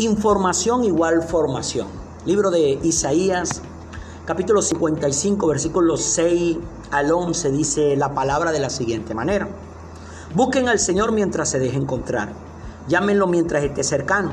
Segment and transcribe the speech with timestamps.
[0.00, 1.86] Información igual formación.
[2.24, 3.60] Libro de Isaías,
[4.24, 6.56] capítulo 55, versículos 6
[6.90, 9.46] al 11, dice la palabra de la siguiente manera.
[10.34, 12.32] Busquen al Señor mientras se deje encontrar.
[12.88, 14.32] Llámenlo mientras esté cercano.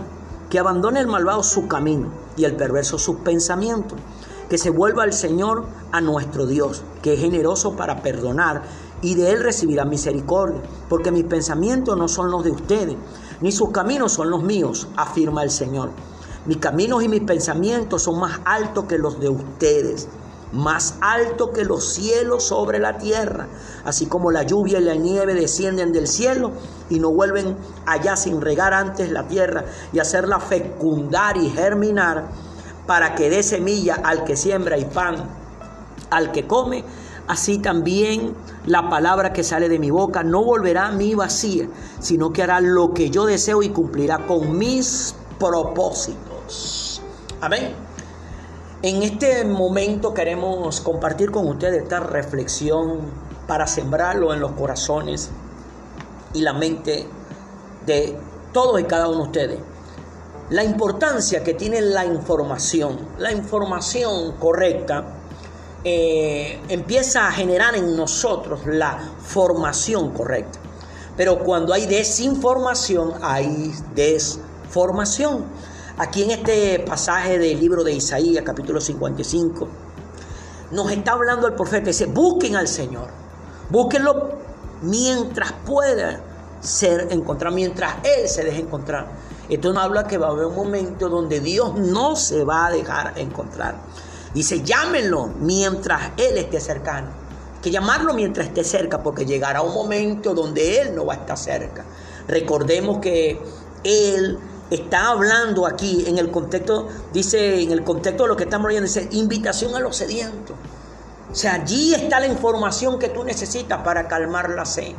[0.50, 3.99] Que abandone el malvado su camino y el perverso sus pensamientos.
[4.49, 8.61] Que se vuelva al Señor, a nuestro Dios, que es generoso para perdonar
[9.02, 10.61] y de Él recibirá misericordia.
[10.88, 12.96] Porque mis pensamientos no son los de ustedes,
[13.41, 15.91] ni sus caminos son los míos, afirma el Señor.
[16.45, 20.07] Mis caminos y mis pensamientos son más altos que los de ustedes
[20.51, 23.47] más alto que los cielos sobre la tierra,
[23.83, 26.51] así como la lluvia y la nieve descienden del cielo
[26.89, 32.30] y no vuelven allá sin regar antes la tierra y hacerla fecundar y germinar
[32.86, 35.16] para que dé semilla al que siembra y pan
[36.09, 36.86] al que come,
[37.28, 38.33] así también
[38.67, 41.67] la palabra que sale de mi boca no volverá a mí vacía,
[42.00, 47.02] sino que hará lo que yo deseo y cumplirá con mis propósitos.
[47.40, 47.74] Amén.
[48.82, 53.00] En este momento queremos compartir con ustedes esta reflexión
[53.48, 55.31] para sembrarlo en los corazones
[56.34, 57.08] y la mente
[57.86, 58.18] de
[58.52, 59.59] todos y cada uno de ustedes.
[60.50, 65.17] La importancia que tiene la información, la información correcta,
[65.83, 70.59] eh, empieza a generar en nosotros la formación correcta.
[71.16, 75.45] Pero cuando hay desinformación, hay desformación.
[75.97, 79.67] Aquí en este pasaje del libro de Isaías, capítulo 55,
[80.72, 83.08] nos está hablando el profeta, dice, busquen al Señor,
[83.69, 84.30] búsquenlo
[84.81, 86.22] mientras pueda
[86.59, 89.08] ser encontrado, mientras Él se deje encontrar.
[89.50, 92.72] Esto nos habla que va a haber un momento donde Dios no se va a
[92.72, 93.75] dejar encontrar.
[94.38, 97.08] Dice, llámenlo mientras Él esté cercano.
[97.60, 101.40] Que llamarlo mientras esté cerca, porque llegará un momento donde Él no va a estar
[101.40, 101.84] cerca.
[102.28, 103.42] Recordemos que
[103.84, 104.38] Él
[104.70, 108.86] está hablando aquí en el contexto, dice, en el contexto de lo que estamos leyendo,
[108.86, 110.56] dice, invitación a los sedientos.
[111.31, 114.94] O sea, allí está la información que tú necesitas para calmar la sed.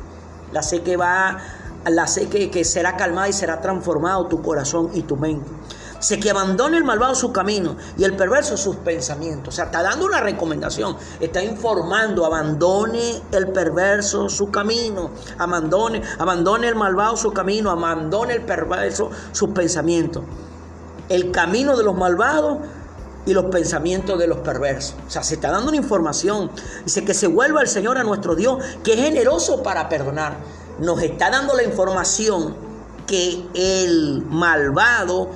[0.51, 1.39] La sed que va,
[1.85, 5.49] la sed que será calmada y será transformado tu corazón y tu mente.
[6.01, 9.55] Sé que abandone el malvado su camino y el perverso sus pensamientos.
[9.55, 16.69] O sea, está dando una recomendación, está informando, abandone el perverso su camino, abandone, abandone
[16.69, 20.23] el malvado su camino, abandone el perverso sus pensamientos.
[21.09, 22.59] El camino de los malvados
[23.27, 24.95] y los pensamientos de los perversos.
[25.07, 26.51] O sea, se está dando una información.
[26.85, 30.39] Dice que se vuelva el Señor a nuestro Dios, que es generoso para perdonar.
[30.79, 32.55] Nos está dando la información
[33.07, 35.31] que el malvado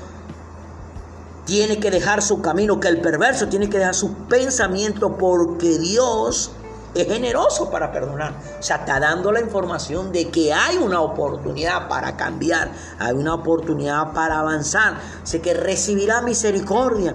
[1.45, 6.53] tiene que dejar su camino, que el perverso tiene que dejar su pensamiento porque Dios
[6.95, 8.35] es generoso para perdonar.
[8.59, 13.35] O sea, está dando la información de que hay una oportunidad para cambiar, hay una
[13.35, 14.99] oportunidad para avanzar.
[15.25, 17.15] Sé que recibirá misericordia.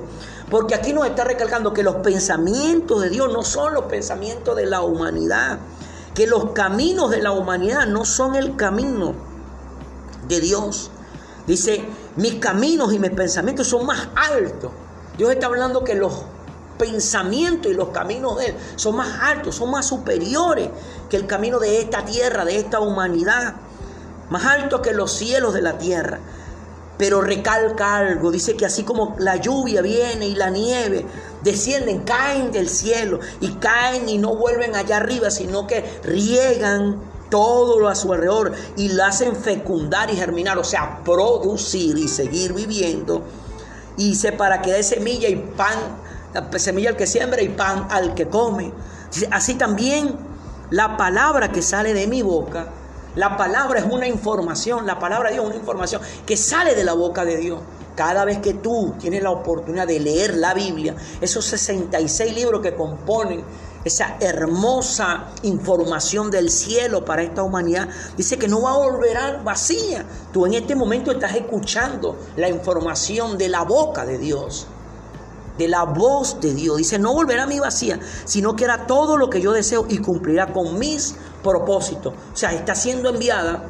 [0.49, 4.65] Porque aquí nos está recalcando que los pensamientos de Dios no son los pensamientos de
[4.65, 5.59] la humanidad.
[6.15, 9.13] Que los caminos de la humanidad no son el camino
[10.27, 10.89] de Dios.
[11.45, 11.85] Dice,
[12.17, 14.71] mis caminos y mis pensamientos son más altos.
[15.17, 16.25] Dios está hablando que los
[16.77, 20.69] pensamientos y los caminos de Él son más altos, son más superiores
[21.09, 23.55] que el camino de esta tierra, de esta humanidad.
[24.29, 26.19] Más altos que los cielos de la tierra.
[26.97, 31.05] Pero recalca algo, dice que así como la lluvia viene y la nieve
[31.43, 36.99] descienden, caen del cielo y caen y no vuelven allá arriba, sino que riegan
[37.29, 42.07] todo lo a su alrededor y la hacen fecundar y germinar, o sea, producir y
[42.07, 43.21] seguir viviendo.
[43.97, 45.77] Y dice, para que dé semilla y pan,
[46.57, 48.71] semilla al que siembra y pan al que come.
[49.31, 50.15] Así también
[50.69, 52.67] la palabra que sale de mi boca,
[53.15, 56.83] la palabra es una información, la palabra de Dios es una información que sale de
[56.83, 57.59] la boca de Dios.
[57.95, 62.75] Cada vez que tú tienes la oportunidad de leer la Biblia, esos 66 libros que
[62.75, 63.43] componen
[63.83, 70.05] esa hermosa información del cielo para esta humanidad, dice que no va a volver vacía.
[70.31, 74.67] Tú en este momento estás escuchando la información de la boca de Dios,
[75.57, 76.77] de la voz de Dios.
[76.77, 79.99] Dice, no volverá a mí vacía, sino que hará todo lo que yo deseo y
[79.99, 82.13] cumplirá con mis propósitos.
[82.33, 83.63] O sea, está siendo enviada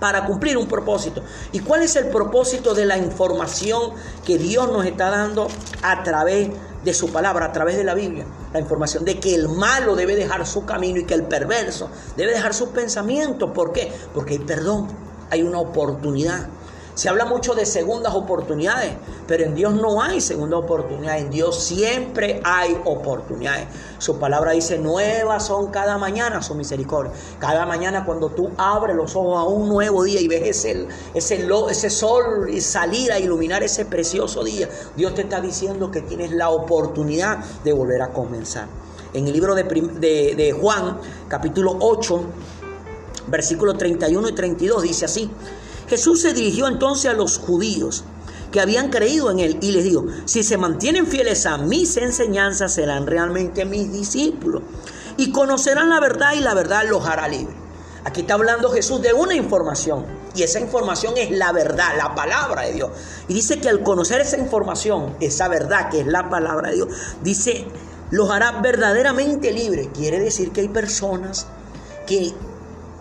[0.00, 1.22] para cumplir un propósito.
[1.52, 3.92] ¿Y cuál es el propósito de la información
[4.24, 5.48] que Dios nos está dando
[5.82, 8.26] a través de su palabra, a través de la Biblia?
[8.52, 12.32] La información de que el malo debe dejar su camino y que el perverso debe
[12.32, 13.50] dejar sus pensamientos.
[13.52, 13.92] ¿Por qué?
[14.12, 14.88] Porque hay perdón,
[15.30, 16.48] hay una oportunidad.
[16.94, 18.92] Se habla mucho de segundas oportunidades,
[19.26, 21.18] pero en Dios no hay segunda oportunidad.
[21.18, 23.66] En Dios siempre hay oportunidades.
[23.98, 27.12] Su palabra dice, nuevas son cada mañana su misericordia.
[27.40, 31.48] Cada mañana cuando tú abres los ojos a un nuevo día y ves ese, ese,
[31.70, 36.50] ese sol salir a iluminar ese precioso día, Dios te está diciendo que tienes la
[36.50, 38.68] oportunidad de volver a comenzar.
[39.12, 40.98] En el libro de, de, de Juan,
[41.28, 42.24] capítulo 8,
[43.26, 45.30] versículos 31 y 32, dice así.
[45.88, 48.04] Jesús se dirigió entonces a los judíos
[48.50, 52.74] que habían creído en él y les dijo, si se mantienen fieles a mis enseñanzas
[52.74, 54.62] serán realmente mis discípulos
[55.16, 57.56] y conocerán la verdad y la verdad los hará libres.
[58.04, 60.04] Aquí está hablando Jesús de una información
[60.34, 62.90] y esa información es la verdad, la palabra de Dios.
[63.28, 66.88] Y dice que al conocer esa información, esa verdad que es la palabra de Dios,
[67.22, 67.66] dice,
[68.10, 69.88] los hará verdaderamente libres.
[69.94, 71.46] Quiere decir que hay personas
[72.06, 72.32] que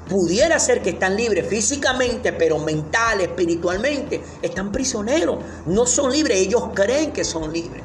[0.08, 5.38] pudiera ser que están libres físicamente, pero mental, espiritualmente, están prisioneros.
[5.66, 7.84] No son libres, ellos creen que son libres.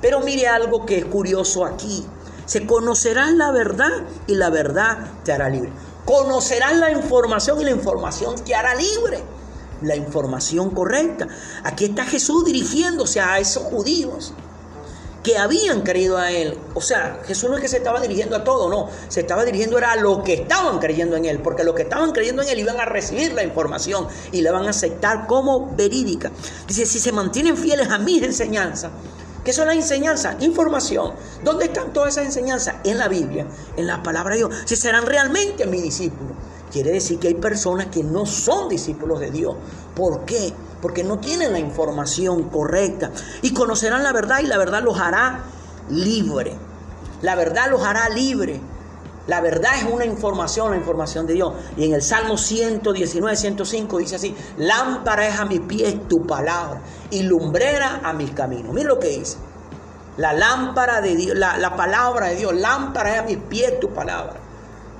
[0.00, 2.04] Pero mire algo que es curioso aquí.
[2.46, 5.70] Se conocerán la verdad y la verdad te hará libre.
[6.04, 9.22] Conocerán la información y la información te hará libre.
[9.82, 11.28] La información correcta.
[11.62, 14.32] Aquí está Jesús dirigiéndose a esos judíos
[15.28, 16.56] que habían creído a Él.
[16.72, 18.88] O sea, Jesús no es que se estaba dirigiendo a todo, no.
[19.08, 22.12] Se estaba dirigiendo era a lo que estaban creyendo en Él, porque los que estaban
[22.12, 26.32] creyendo en Él iban a recibir la información y la van a aceptar como verídica.
[26.66, 28.90] Dice, si se mantienen fieles a mis enseñanzas,
[29.44, 30.42] ¿Qué son las enseñanzas?
[30.42, 31.12] Información.
[31.42, 32.76] ¿Dónde están todas esas enseñanzas?
[32.84, 33.46] En la Biblia,
[33.78, 34.54] en la palabra de Dios.
[34.66, 36.36] Si serán realmente mis discípulos.
[36.70, 39.56] Quiere decir que hay personas que no son discípulos de Dios.
[39.94, 40.52] ¿Por qué?
[40.80, 43.10] Porque no tienen la información correcta.
[43.42, 45.44] Y conocerán la verdad y la verdad los hará
[45.90, 46.56] libre.
[47.22, 48.60] La verdad los hará libre.
[49.26, 51.52] La verdad es una información, la información de Dios.
[51.76, 56.80] Y en el Salmo 119, 105 dice así, lámpara es a mi pie tu palabra
[57.10, 58.72] y lumbrera a mis caminos.
[58.72, 59.36] Mira lo que dice.
[60.16, 63.90] La lámpara de Dios, la, la palabra de Dios, lámpara es a mis pies tu
[63.90, 64.47] palabra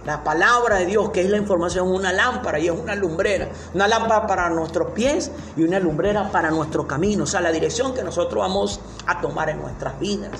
[0.09, 3.51] la palabra de Dios, que es la información, una lámpara y es una lumbrera.
[3.75, 7.25] Una lámpara para nuestros pies y una lumbrera para nuestro camino.
[7.25, 10.31] O sea, la dirección que nosotros vamos a tomar en nuestras vidas.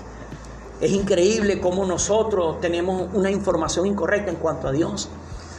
[0.81, 5.11] Es increíble cómo nosotros tenemos una información incorrecta en cuanto a Dios.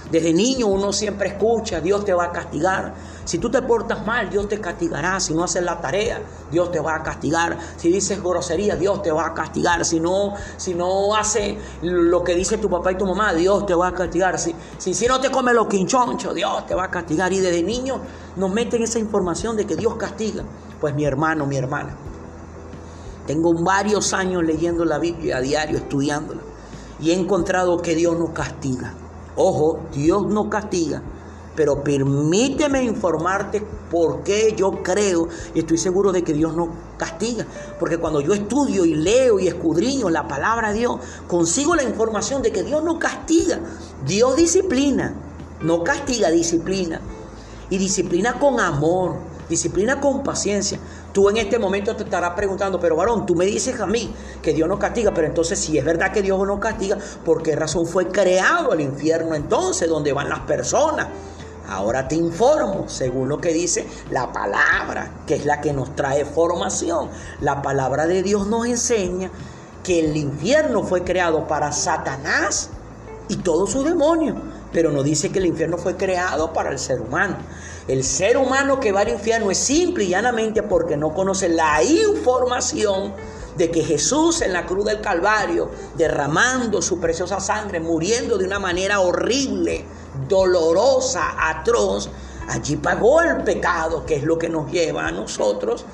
[0.09, 2.95] Desde niño uno siempre escucha, Dios te va a castigar.
[3.29, 5.19] Si tú te portas mal, Dios te castigará.
[5.19, 7.59] Si no haces la tarea, Dios te va a castigar.
[7.77, 9.85] Si dices grosería, Dios te va a castigar.
[9.85, 13.75] Si no, si no haces lo que dice tu papá y tu mamá, Dios te
[13.75, 14.39] va a castigar.
[14.39, 17.31] Si, si, si no te comes los quinchonchos, Dios te va a castigar.
[17.31, 18.01] Y desde niño
[18.35, 20.43] nos meten esa información de que Dios castiga.
[20.81, 21.95] Pues mi hermano, mi hermana,
[23.27, 26.41] tengo varios años leyendo la Biblia a diario, estudiándola.
[26.99, 28.95] Y he encontrado que Dios no castiga.
[29.35, 31.03] Ojo, Dios no castiga,
[31.59, 33.61] pero permíteme informarte
[33.91, 37.45] por qué yo creo y estoy seguro de que Dios no castiga.
[37.77, 42.41] Porque cuando yo estudio y leo y escudriño la palabra de Dios, consigo la información
[42.41, 43.59] de que Dios no castiga.
[44.07, 45.13] Dios disciplina,
[45.59, 47.01] no castiga, disciplina.
[47.69, 49.17] Y disciplina con amor,
[49.49, 50.79] disciplina con paciencia.
[51.11, 54.53] Tú en este momento te estarás preguntando, pero varón, tú me dices a mí que
[54.53, 57.85] Dios no castiga, pero entonces si es verdad que Dios no castiga, ¿por qué razón
[57.85, 61.09] fue creado el infierno entonces, donde van las personas?
[61.69, 66.25] Ahora te informo, según lo que dice la palabra, que es la que nos trae
[66.25, 67.09] formación.
[67.41, 69.29] La palabra de Dios nos enseña
[69.83, 72.71] que el infierno fue creado para Satanás
[73.27, 74.35] y todos sus demonios,
[74.73, 77.37] pero no dice que el infierno fue creado para el ser humano.
[77.87, 81.83] El ser humano que va al infierno es simple y llanamente porque no conoce la
[81.83, 83.13] información
[83.57, 88.57] de que Jesús en la cruz del Calvario, derramando su preciosa sangre, muriendo de una
[88.57, 89.85] manera horrible,
[90.27, 92.09] dolorosa, atroz,
[92.47, 95.85] allí pagó el pecado, que es lo que nos lleva a nosotros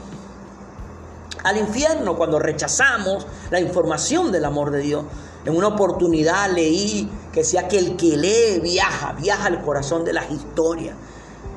[1.46, 5.06] al infierno cuando rechazamos la información del amor de Dios.
[5.46, 10.14] En una oportunidad leí que decía que el que lee viaja, viaja al corazón de
[10.14, 10.96] las historias.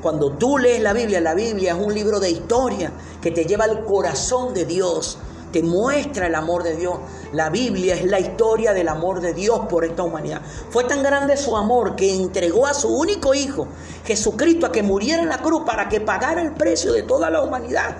[0.03, 3.65] Cuando tú lees la Biblia, la Biblia es un libro de historia que te lleva
[3.65, 5.17] al corazón de Dios,
[5.51, 6.97] te muestra el amor de Dios.
[7.33, 10.41] La Biblia es la historia del amor de Dios por esta humanidad.
[10.69, 13.67] Fue tan grande su amor que entregó a su único hijo,
[14.05, 17.41] Jesucristo, a que muriera en la cruz para que pagara el precio de toda la
[17.41, 17.97] humanidad.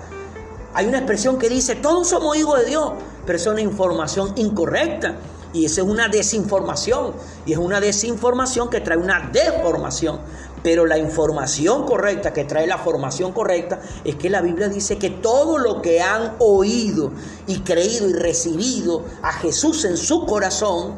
[0.72, 2.92] Hay una expresión que dice, todos somos hijos de Dios,
[3.26, 5.16] pero es una información incorrecta.
[5.52, 7.12] Y esa es una desinformación.
[7.44, 10.20] Y es una desinformación que trae una deformación.
[10.62, 15.10] Pero la información correcta, que trae la formación correcta, es que la Biblia dice que
[15.10, 17.12] todo lo que han oído
[17.46, 20.94] y creído y recibido a Jesús en su corazón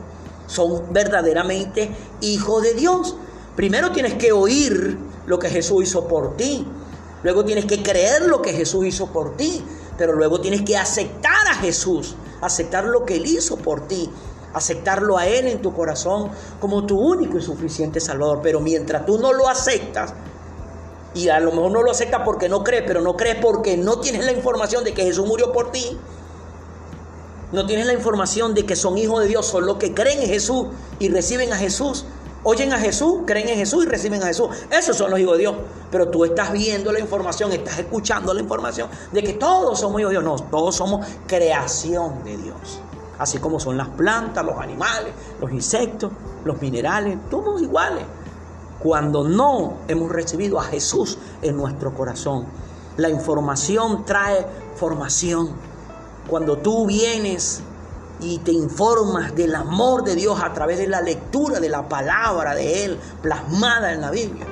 [0.46, 1.90] son verdaderamente
[2.20, 3.16] hijos de Dios.
[3.56, 6.66] Primero tienes que oír lo que Jesús hizo por ti.
[7.22, 9.64] Luego tienes que creer lo que Jesús hizo por ti.
[9.96, 12.16] Pero luego tienes que aceptar a Jesús.
[12.40, 14.10] Aceptar lo que Él hizo por ti.
[14.54, 16.30] Aceptarlo a Él en tu corazón
[16.60, 18.40] como tu único y suficiente Salvador.
[18.42, 20.14] Pero mientras tú no lo aceptas,
[21.14, 24.00] y a lo mejor no lo aceptas porque no crees, pero no crees porque no
[24.00, 25.98] tienes la información de que Jesús murió por ti.
[27.52, 30.28] No tienes la información de que son hijos de Dios, son los que creen en
[30.28, 30.68] Jesús
[30.98, 32.06] y reciben a Jesús.
[32.44, 34.48] Oyen a Jesús, creen en Jesús y reciben a Jesús.
[34.70, 35.54] Esos son los hijos de Dios.
[35.90, 40.12] Pero tú estás viendo la información, estás escuchando la información de que todos somos hijos
[40.12, 40.24] de Dios.
[40.24, 42.80] No, todos somos creación de Dios.
[43.18, 46.10] Así como son las plantas, los animales, los insectos,
[46.44, 48.04] los minerales, todos iguales
[48.82, 52.46] cuando no hemos recibido a Jesús en nuestro corazón.
[52.96, 55.50] La información trae formación.
[56.28, 57.62] Cuando tú vienes
[58.20, 62.54] y te informas del amor de Dios a través de la lectura de la palabra
[62.54, 64.46] de Él plasmada en la Biblia,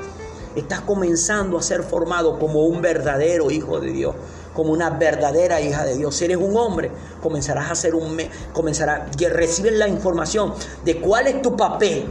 [0.55, 4.14] estás comenzando a ser formado como un verdadero hijo de Dios,
[4.54, 6.14] como una verdadera hija de Dios.
[6.16, 6.90] Si eres un hombre,
[7.23, 8.19] comenzarás a ser un
[8.52, 10.54] comenzarás a recibir la información
[10.85, 12.07] de cuál es tu papel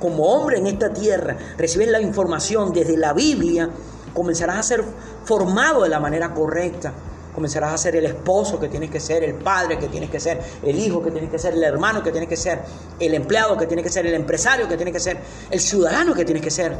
[0.00, 3.68] como hombre en esta tierra, recibes la información desde la Biblia,
[4.14, 4.84] comenzarás a ser
[5.24, 6.92] formado de la manera correcta.
[7.34, 10.40] Comenzarás a ser el esposo que tienes que ser, el padre que tienes que ser,
[10.64, 12.60] el hijo que tienes que ser, el hermano que tienes que ser,
[12.98, 16.24] el empleado que tienes que ser, el empresario que tienes que ser, el ciudadano que
[16.24, 16.76] tienes que ser.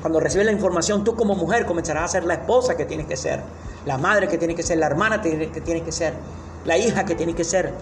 [0.00, 3.16] Cuando recibes la información, tú como mujer comenzarás a ser la esposa que tienes que
[3.16, 3.42] ser,
[3.84, 6.14] la madre que tienes que ser, la hermana que tienes que ser,
[6.64, 7.72] la hija que tienes que ser,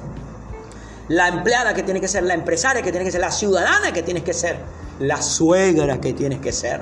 [1.08, 4.02] la empleada que tiene que ser, la empresaria que tiene que ser, la ciudadana que
[4.02, 4.56] tienes que ser,
[4.99, 6.80] la suegra que tienes que ser.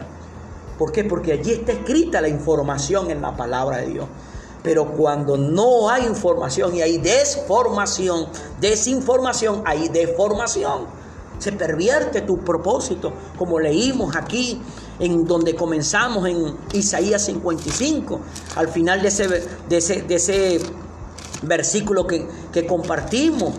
[0.79, 1.05] ¿Por qué?
[1.05, 4.07] Porque allí está escrita la información en la palabra de Dios.
[4.63, 8.29] Pero cuando no hay información y hay desformación,
[8.61, 10.87] desinformación, hay deformación.
[11.39, 14.61] Se pervierte tu propósito, como leímos aquí,
[14.99, 18.21] en donde comenzamos en Isaías 55,
[18.57, 19.29] al final de ese,
[19.69, 20.61] de ese, de ese
[21.43, 23.55] versículo que, que compartimos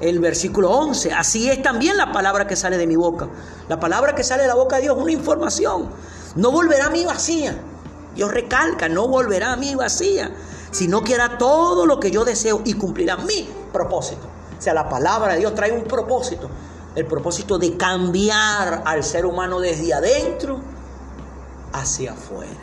[0.00, 1.12] el versículo 11.
[1.12, 3.28] Así es también la palabra que sale de mi boca.
[3.68, 5.90] La palabra que sale de la boca de Dios es una información.
[6.36, 7.58] No volverá a mí vacía.
[8.14, 10.30] Dios recalca, no volverá a mí vacía,
[10.70, 14.26] sino que hará todo lo que yo deseo y cumplirá mi propósito.
[14.58, 16.48] O sea, la palabra de Dios trae un propósito.
[16.98, 20.58] El propósito de cambiar al ser humano desde adentro
[21.72, 22.58] hacia afuera.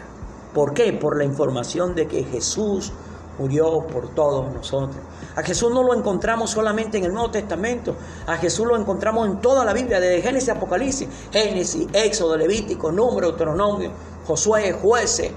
[0.54, 0.92] ¿Por qué?
[0.92, 2.92] Por la información de que Jesús
[3.40, 4.98] murió por todos nosotros.
[5.38, 7.96] A Jesús no lo encontramos solamente en el Nuevo Testamento,
[8.28, 12.92] a Jesús lo encontramos en toda la Biblia, desde Génesis a Apocalipsis, Génesis, Éxodo, Levítico,
[12.92, 13.92] Número, Deuteronomio,
[14.28, 15.32] Josué, Jueces,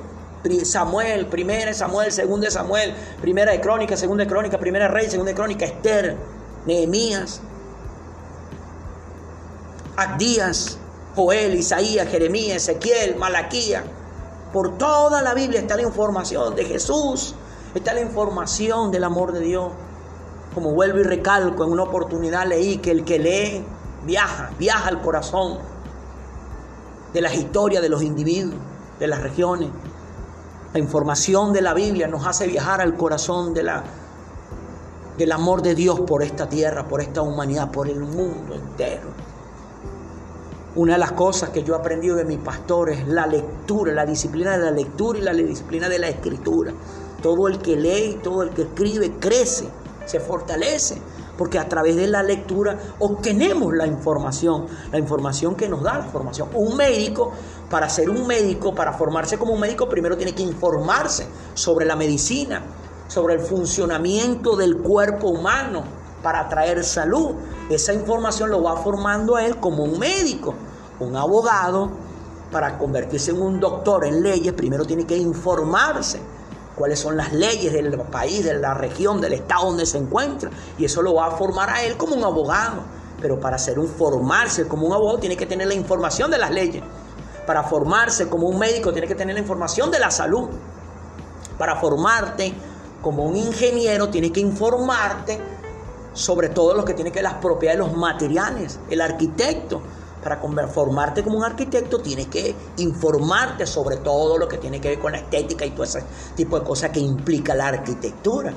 [0.64, 5.08] Samuel, primera Samuel, segunda de Samuel, primera de Crónica, segunda de Crónica, primera de Rey,
[5.08, 6.16] segunda de Crónica, Esther,
[6.66, 7.42] Nehemías,
[9.98, 10.78] Abdías,
[11.14, 13.84] Joel, Isaías, Jeremías, Ezequiel, Malaquía.
[14.52, 17.34] Por toda la Biblia está la información de Jesús
[17.74, 19.70] Está la información del amor de Dios.
[20.54, 23.64] Como vuelvo y recalco, en una oportunidad leí que el que lee
[24.04, 25.58] viaja, viaja al corazón
[27.12, 28.58] de las historias de los individuos,
[28.98, 29.68] de las regiones.
[30.72, 36.22] La información de la Biblia nos hace viajar al corazón del amor de Dios por
[36.22, 39.27] esta tierra, por esta humanidad, por el mundo entero.
[40.78, 44.06] Una de las cosas que yo he aprendido de mi pastor es la lectura, la
[44.06, 46.72] disciplina de la lectura y la disciplina de la escritura.
[47.20, 49.68] Todo el que lee, todo el que escribe crece,
[50.06, 51.02] se fortalece,
[51.36, 56.04] porque a través de la lectura obtenemos la información, la información que nos da la
[56.04, 56.48] formación.
[56.54, 57.32] Un médico,
[57.68, 61.96] para ser un médico, para formarse como un médico, primero tiene que informarse sobre la
[61.96, 62.62] medicina,
[63.08, 65.82] sobre el funcionamiento del cuerpo humano
[66.22, 67.34] para traer salud.
[67.68, 70.54] Esa información lo va formando a él como un médico,
[71.00, 71.90] un abogado.
[72.50, 76.18] Para convertirse en un doctor en leyes, primero tiene que informarse
[76.74, 80.50] cuáles son las leyes del país, de la región, del estado donde se encuentra.
[80.78, 82.82] Y eso lo va a formar a él como un abogado.
[83.20, 86.50] Pero para ser un formarse como un abogado tiene que tener la información de las
[86.50, 86.82] leyes.
[87.46, 90.48] Para formarse como un médico tiene que tener la información de la salud.
[91.58, 92.54] Para formarte
[93.02, 95.38] como un ingeniero tiene que informarte
[96.12, 98.78] sobre todo lo que tiene que ver las propiedades de los materiales.
[98.88, 99.82] El arquitecto
[100.22, 104.98] para formarte como un arquitecto tienes que informarte sobre todo lo que tiene que ver
[104.98, 106.02] con la estética y todo ese
[106.34, 108.52] tipo de cosas que implica la arquitectura.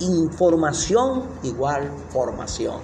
[0.00, 2.80] Información igual formación.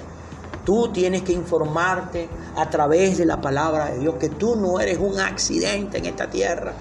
[0.65, 4.99] Tú tienes que informarte a través de la palabra de Dios que tú no eres
[4.99, 6.75] un accidente en esta tierra.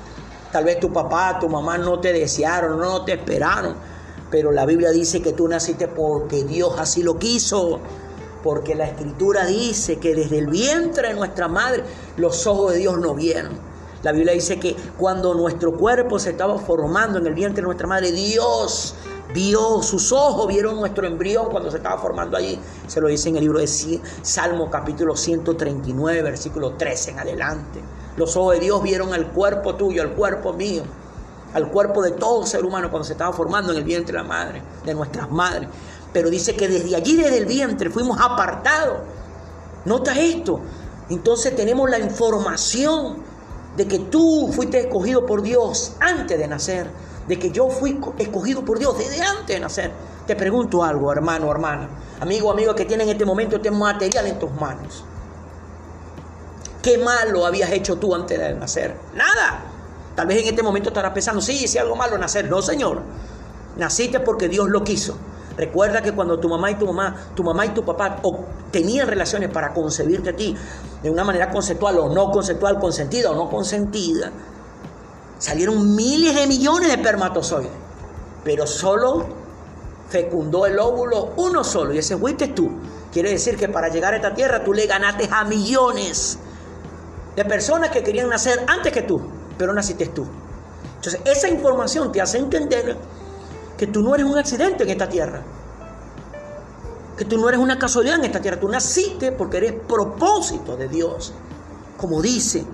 [0.51, 3.75] Tal vez tu papá, tu mamá no te desearon, no te esperaron,
[4.29, 7.79] pero la Biblia dice que tú naciste porque Dios así lo quiso
[8.43, 11.83] porque la escritura dice que desde el vientre de nuestra madre
[12.17, 13.57] los ojos de Dios no vieron.
[14.03, 17.87] La Biblia dice que cuando nuestro cuerpo se estaba formando en el vientre de nuestra
[17.87, 18.95] madre, Dios
[19.33, 22.59] vio, sus ojos vieron nuestro embrión cuando se estaba formando allí.
[22.87, 27.81] Se lo dice en el libro de Salmo capítulo 139, versículo 13 en adelante.
[28.17, 30.83] Los ojos de Dios vieron al cuerpo tuyo, al cuerpo mío,
[31.53, 34.27] al cuerpo de todo ser humano cuando se estaba formando en el vientre de la
[34.27, 35.69] madre, de nuestras madres.
[36.17, 39.01] Pero dice que desde allí, desde el vientre, fuimos apartados.
[39.85, 40.59] Nota esto.
[41.11, 43.17] Entonces tenemos la información
[43.75, 46.87] de que tú fuiste escogido por Dios antes de nacer
[47.27, 49.91] de que yo fui escogido por Dios desde antes de nacer.
[50.25, 51.87] Te pregunto algo, hermano, hermana,
[52.19, 55.03] amigo, amigo que tiene en este momento este material en tus manos.
[56.81, 58.97] ¿Qué malo habías hecho tú antes de nacer?
[59.13, 59.61] Nada.
[60.15, 62.49] Tal vez en este momento estarás pensando, sí, hice algo malo nacer.
[62.49, 63.01] No, Señor.
[63.77, 65.17] Naciste porque Dios lo quiso.
[65.57, 68.21] Recuerda que cuando tu mamá y tu mamá, tu mamá y tu papá
[68.71, 70.55] tenían relaciones para concebirte a ti
[71.01, 74.31] de una manera conceptual o no conceptual, consentida o no consentida,
[75.39, 77.71] Salieron miles de millones de espermatozoides,
[78.43, 79.27] pero solo
[80.09, 82.69] fecundó el óvulo uno solo, y ese fuiste tú.
[83.11, 86.39] Quiere decir que para llegar a esta tierra tú le ganaste a millones
[87.35, 89.21] de personas que querían nacer antes que tú,
[89.57, 90.25] pero naciste tú.
[90.95, 92.97] Entonces, esa información te hace entender
[93.77, 95.41] que tú no eres un accidente en esta tierra.
[97.17, 98.59] Que tú no eres una casualidad en esta tierra.
[98.59, 101.33] Tú naciste porque eres propósito de Dios.
[101.97, 102.65] Como dice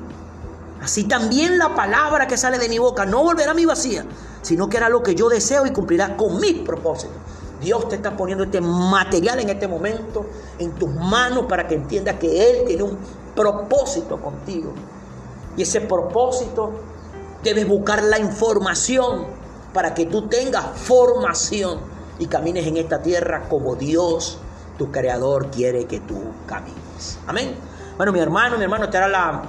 [0.84, 4.06] Así también la palabra que sale de mi boca no volverá a mi vacía,
[4.42, 7.16] sino que hará lo que yo deseo y cumplirá con mis propósitos.
[7.62, 10.26] Dios te está poniendo este material en este momento
[10.60, 12.98] en tus manos para que entiendas que Él tiene un
[13.34, 14.74] propósito contigo.
[15.56, 16.74] Y ese propósito
[17.42, 19.26] debes buscar la información
[19.74, 21.80] para que tú tengas formación
[22.20, 24.38] y camines en esta tierra como Dios,
[24.78, 27.20] tu creador, quiere que tú camines.
[27.28, 27.56] Amén.
[27.98, 29.44] Bueno, mi hermano, mi hermano, te hará la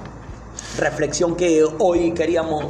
[0.77, 2.65] reflexión que hoy queríamos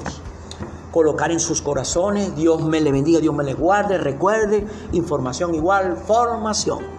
[0.91, 2.35] colocar en sus corazones.
[2.35, 3.97] Dios me le bendiga, Dios me le guarde.
[3.97, 6.94] Recuerde, información igual, formación.